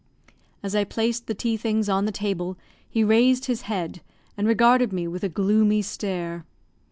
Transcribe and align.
As 0.63 0.73
I 0.73 0.83
placed 0.83 1.27
the 1.27 1.35
tea 1.35 1.55
things 1.57 1.87
on 1.87 2.05
the 2.05 2.11
table, 2.11 2.57
he 2.89 3.03
raised 3.03 3.45
his 3.45 3.61
head, 3.69 4.01
and 4.35 4.47
regarded 4.47 4.91
me 4.91 5.07
with 5.07 5.23
a 5.23 5.29
gloomy 5.29 5.83
stare. 5.83 6.43